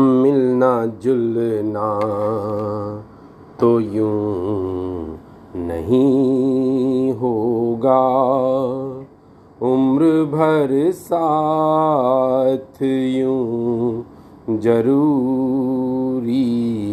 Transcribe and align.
मिलना 0.00 0.86
जुलना 0.86 1.88
तो 3.60 3.80
यूँ 3.80 5.18
नहीं 5.56 7.12
होगा। 7.12 8.02
उम्र 9.62 10.04
भर 10.24 10.92
साथ 10.92 12.82
यूँ 12.82 14.04
ज़रूरी 14.50 16.40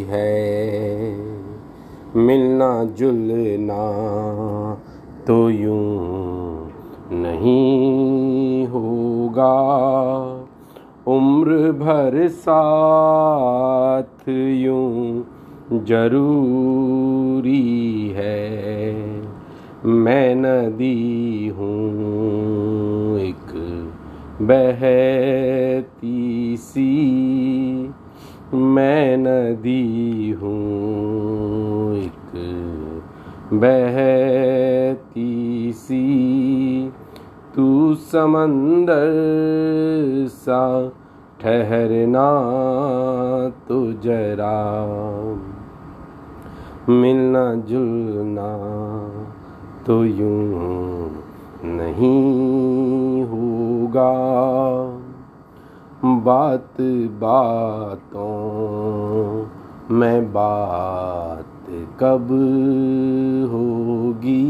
है। 0.09 0.49
मिलना 2.15 2.83
जुलना 2.83 3.83
तो 5.27 5.49
यूँ 5.49 6.28
भर 11.71 12.27
साथ 12.27 14.29
यूँ 14.29 15.25
ज़रूरी 15.73 18.09
है। 18.09 19.21
मैं 19.85 20.35
नदी 20.35 21.47
हूँ 21.47 23.19
एक 23.19 23.77
बहती 24.41 26.57
सी। 26.57 27.93
मैं 28.53 29.17
नदी 29.17 30.31
हूँ 30.31 31.97
एक 31.97 32.31
बहती 33.53 35.73
सी। 35.73 36.91
तू 37.55 37.95
समंदर 37.95 39.11
सा 40.27 40.91
ठहरना 41.39 42.29
तो 43.67 43.93
जरा। 43.93 44.57
मिलना 46.89 47.55
जुलना 47.55 48.49
तो 49.85 50.05
यूँ 50.05 51.23
नहीं 51.65 53.23
होगा। 53.23 54.13
बात 56.05 56.81
बातों 57.21 58.39
में 59.91 60.33
बात 60.33 61.45
कब 61.99 62.27
होगी? 63.51 64.45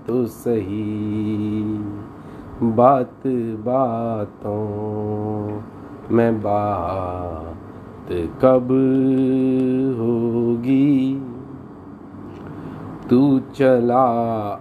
तो 0.06 0.26
सही 0.26 0.82
बात 2.62 3.26
बातों 3.66 4.60
में 6.10 6.40
बात 6.42 8.08
कब 8.42 8.68
होगी? 9.98 11.31
तू 13.10 13.40
चला 13.54 14.04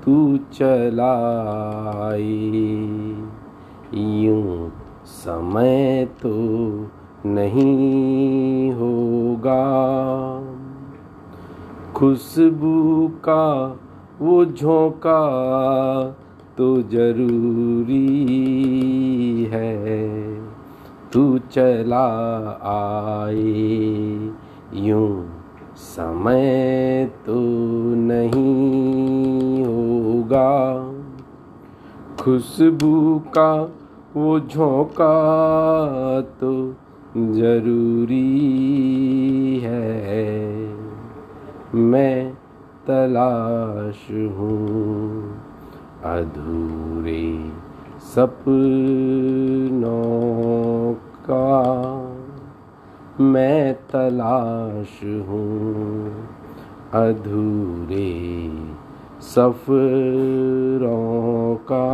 तू 0.04 0.36
चला 0.36 1.12
आए, 2.08 2.62
यूँ 3.94 4.72
समय 5.06 6.08
तो 6.22 6.34
नहीं 7.26 8.72
होगा। 8.72 9.62
खुशबू 11.96 13.08
का 13.24 13.44
वो 14.20 14.44
झोंका 14.44 15.20
तो 16.58 16.82
ज़रूरी 16.82 18.04
है, 19.44 20.04
तू 21.12 21.38
चला 21.38 22.06
आए। 22.64 24.30
यूँ 24.74 25.42
समय 25.76 27.10
तो 27.26 27.34
नहीं 27.96 29.64
होगा। 29.64 30.92
खुशबू 32.20 33.18
का 33.18 33.72
वो 34.16 34.40
झोंका 34.40 35.16
तो 36.20 36.74
ज़रूरी 37.16 38.28
है। 39.64 40.74
मैं 41.74 42.34
तलाश 42.86 44.10
हूँ। 44.10 45.33
अधूरे 46.04 47.50
सपनों 48.14 49.94
का 51.30 51.46
मैं 53.20 53.74
तलाश 53.74 55.04
हूँ। 55.04 56.28
अधूरे 56.92 58.12
सफरों 59.20 61.54
का 61.72 61.88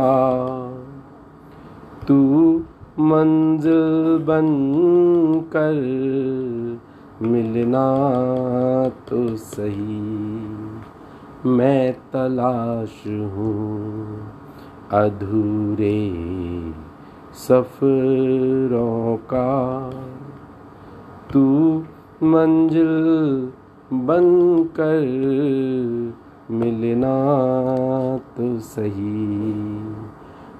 तू 2.07 2.19
मंजिल 2.99 4.25
बन 4.25 4.47
कर 5.55 5.79
मिलना 7.21 7.89
तो 8.89 9.35
सही। 9.35 10.40
मैं 11.45 11.93
तलाश 11.93 13.07
हूँ। 13.07 14.17
अधूरे 14.91 16.11
सफरों 17.33 19.17
का। 19.17 19.89
तू 21.33 21.77
मंजिल 22.23 22.93
बन 23.93 24.63
कर 24.79 25.01
मिलना 26.51 27.15
तो 28.17 28.59
सही। 28.59 29.45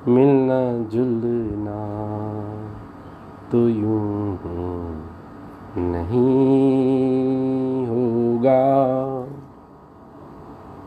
मिलना 0.08 0.90
जुलना 0.90 1.88
तो 3.52 3.70
यूँ 3.70 4.40
नहीं 5.78 6.72